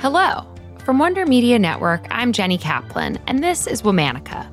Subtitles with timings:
[0.00, 0.46] Hello.
[0.84, 4.46] From Wonder Media Network, I'm Jenny Kaplan, and this is Womanica.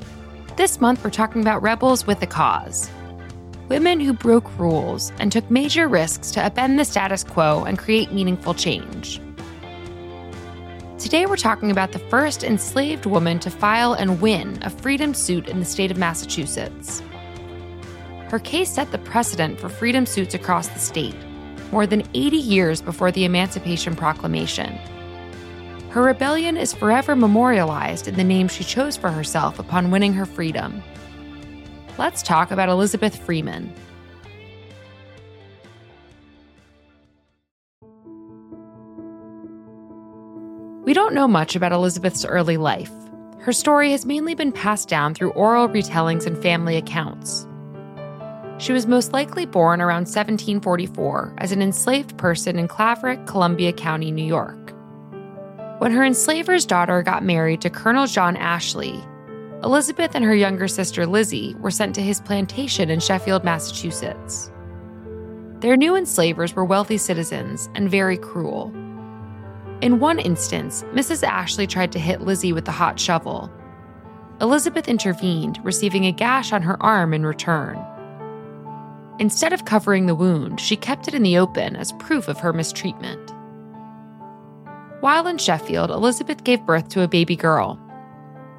[0.57, 2.89] This month, we're talking about rebels with a cause.
[3.69, 8.11] Women who broke rules and took major risks to upend the status quo and create
[8.11, 9.21] meaningful change.
[10.97, 15.47] Today, we're talking about the first enslaved woman to file and win a freedom suit
[15.47, 17.03] in the state of Massachusetts.
[18.29, 21.15] Her case set the precedent for freedom suits across the state,
[21.71, 24.79] more than 80 years before the Emancipation Proclamation.
[25.95, 30.25] Her rebellion is forever memorialized in the name she chose for herself upon winning her
[30.25, 30.83] freedom.
[31.97, 33.73] Let's talk about Elizabeth Freeman.
[40.83, 42.91] We don't know much about Elizabeth's early life.
[43.39, 47.47] Her story has mainly been passed down through oral retellings and family accounts.
[48.57, 54.11] She was most likely born around 1744 as an enslaved person in Claverack, Columbia County,
[54.11, 54.74] New York.
[55.85, 59.05] When her enslaver's daughter got married to Colonel John Ashley,
[59.63, 64.51] Elizabeth and her younger sister Lizzie were sent to his plantation in Sheffield, Massachusetts.
[65.59, 68.73] Their new enslavers were wealthy citizens and very cruel.
[69.81, 71.21] In one instance, Mrs.
[71.21, 73.51] Ashley tried to hit Lizzie with the hot shovel.
[74.41, 77.77] Elizabeth intervened, receiving a gash on her arm in return.
[79.19, 82.53] Instead of covering the wound, she kept it in the open as proof of her
[82.53, 83.34] mistreatment.
[85.05, 87.79] While in Sheffield, Elizabeth gave birth to a baby girl.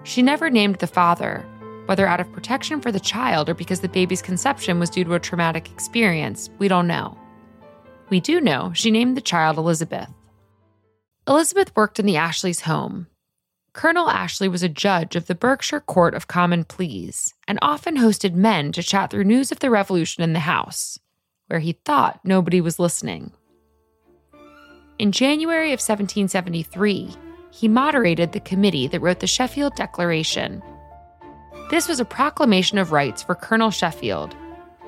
[0.05, 1.45] She never named the father,
[1.87, 5.15] whether out of protection for the child or because the baby's conception was due to
[5.15, 7.19] a traumatic experience, we don't know.
[8.11, 10.09] We do know she named the child Elizabeth.
[11.27, 13.09] Elizabeth worked in the Ashleys' home.
[13.73, 18.35] Colonel Ashley was a judge of the Berkshire Court of Common Pleas and often hosted
[18.35, 20.97] men to chat through news of the revolution in the house,
[21.49, 23.33] where he thought nobody was listening.
[24.99, 27.15] In January of 1773,
[27.51, 30.63] he moderated the committee that wrote the Sheffield Declaration.
[31.69, 34.35] This was a proclamation of rights for Colonel Sheffield,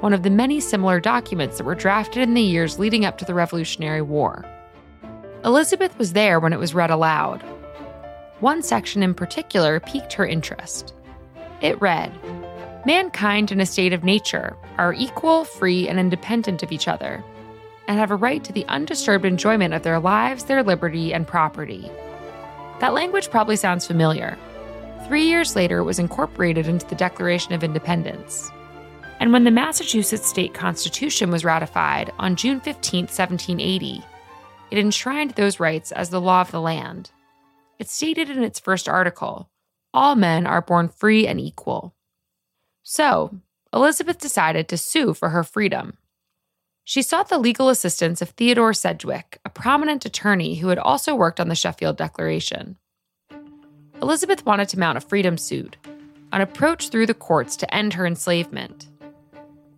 [0.01, 3.27] one of the many similar documents that were drafted in the years leading up to
[3.27, 4.47] the Revolutionary War.
[5.45, 7.43] Elizabeth was there when it was read aloud.
[8.41, 10.95] One section in particular piqued her interest.
[11.61, 12.19] It read
[12.87, 17.23] Mankind in a state of nature are equal, free, and independent of each other
[17.89, 21.91] and have a right to the undisturbed enjoyment of their lives, their liberty, and property.
[22.81, 24.39] That language probably sounds familiar.
[25.07, 28.53] Three years later, it was incorporated into the Declaration of Independence.
[29.21, 34.05] And when the Massachusetts State Constitution was ratified on June 15, 1780,
[34.71, 37.11] it enshrined those rights as the law of the land.
[37.79, 39.51] It stated in its first article
[39.95, 41.95] all men are born free and equal.
[42.83, 43.41] So,
[43.73, 45.97] Elizabeth decided to sue for her freedom.
[46.89, 51.39] She sought the legal assistance of Theodore Sedgwick, a prominent attorney who had also worked
[51.39, 52.79] on the Sheffield Declaration.
[54.01, 55.77] Elizabeth wanted to mount a freedom suit,
[56.33, 58.89] an approach through the courts to end her enslavement.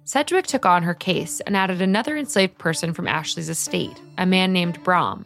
[0.04, 4.52] Sedgwick took on her case and added another enslaved person from Ashley's estate, a man
[4.52, 5.24] named Brom.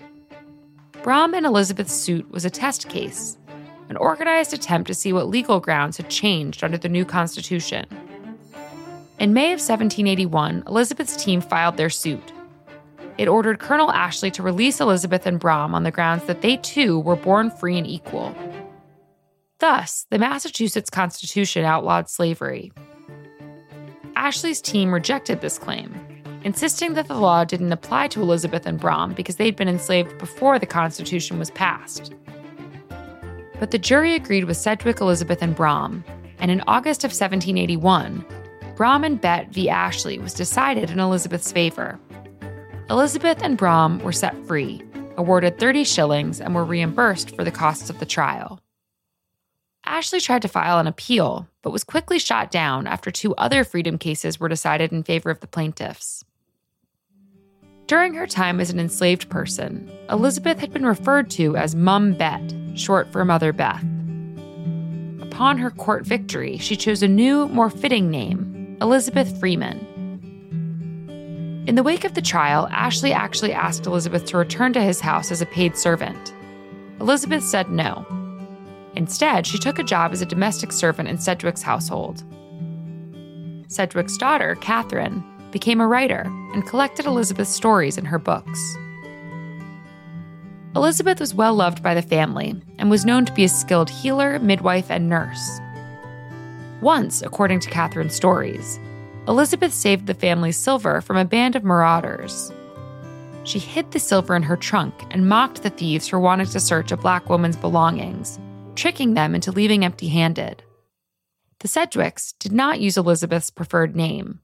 [1.02, 3.36] Brom and Elizabeth's suit was a test case,
[3.90, 7.84] an organized attempt to see what legal grounds had changed under the new Constitution.
[9.18, 12.32] In May of 1781, Elizabeth's team filed their suit.
[13.16, 16.98] It ordered Colonel Ashley to release Elizabeth and Brom on the grounds that they too
[16.98, 18.34] were born free and equal.
[19.60, 22.72] Thus, the Massachusetts Constitution outlawed slavery.
[24.16, 25.94] Ashley's team rejected this claim,
[26.42, 30.58] insisting that the law didn't apply to Elizabeth and Brom because they'd been enslaved before
[30.58, 32.12] the Constitution was passed.
[33.60, 36.04] But the jury agreed with Sedgwick, Elizabeth, and Brom,
[36.40, 38.24] and in August of 1781,
[38.76, 39.68] Brom and Bet v.
[39.68, 41.98] Ashley was decided in Elizabeth's favor.
[42.90, 44.82] Elizabeth and Brom were set free,
[45.16, 48.60] awarded 30 shillings, and were reimbursed for the costs of the trial.
[49.86, 53.96] Ashley tried to file an appeal, but was quickly shot down after two other freedom
[53.96, 56.24] cases were decided in favor of the plaintiffs.
[57.86, 62.54] During her time as an enslaved person, Elizabeth had been referred to as Mum Bet,
[62.74, 63.84] short for Mother Beth.
[65.20, 68.53] Upon her court victory, she chose a new, more fitting name,
[68.84, 69.80] Elizabeth Freeman.
[71.66, 75.30] In the wake of the trial, Ashley actually asked Elizabeth to return to his house
[75.30, 76.34] as a paid servant.
[77.00, 78.04] Elizabeth said no.
[78.94, 82.24] Instead, she took a job as a domestic servant in Sedgwick's household.
[83.68, 88.76] Sedgwick's daughter, Catherine, became a writer and collected Elizabeth's stories in her books.
[90.76, 94.38] Elizabeth was well loved by the family and was known to be a skilled healer,
[94.40, 95.58] midwife, and nurse.
[96.84, 98.78] Once, according to Catherine's stories,
[99.26, 102.52] Elizabeth saved the family's silver from a band of marauders.
[103.44, 106.92] She hid the silver in her trunk and mocked the thieves for wanting to search
[106.92, 108.38] a black woman's belongings,
[108.74, 110.62] tricking them into leaving empty handed.
[111.60, 114.40] The Sedgwicks did not use Elizabeth's preferred name.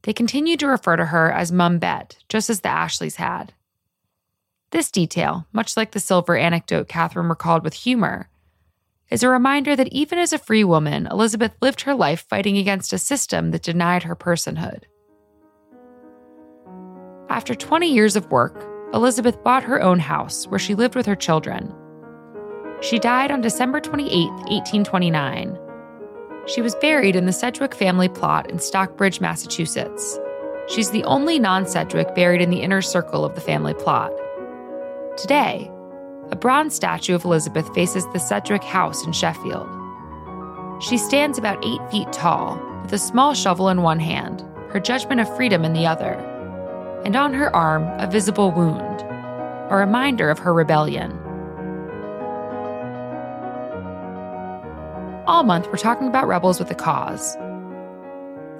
[0.00, 3.52] They continued to refer to her as Mum Bet, just as the Ashleys had.
[4.70, 8.30] This detail, much like the silver anecdote Catherine recalled with humor,
[9.10, 12.92] is a reminder that even as a free woman, Elizabeth lived her life fighting against
[12.92, 14.84] a system that denied her personhood.
[17.28, 21.16] After 20 years of work, Elizabeth bought her own house where she lived with her
[21.16, 21.74] children.
[22.80, 25.58] She died on December 28, 1829.
[26.46, 30.18] She was buried in the Sedgwick family plot in Stockbridge, Massachusetts.
[30.68, 34.12] She's the only non Sedgwick buried in the inner circle of the family plot.
[35.16, 35.70] Today,
[36.30, 39.68] a bronze statue of Elizabeth faces the Sedgwick house in Sheffield.
[40.82, 45.20] She stands about eight feet tall, with a small shovel in one hand, her judgment
[45.20, 46.14] of freedom in the other,
[47.04, 49.02] and on her arm, a visible wound,
[49.70, 51.12] a reminder of her rebellion.
[55.26, 57.36] All month, we're talking about rebels with a cause.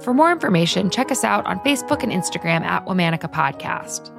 [0.02, 4.12] For more information, check us out on Facebook and Instagram at Womanica Podcast.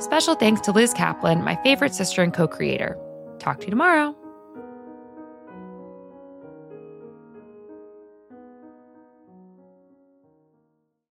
[0.00, 2.98] Special thanks to Liz Kaplan, my favorite sister and co creator.
[3.38, 4.14] Talk to you tomorrow.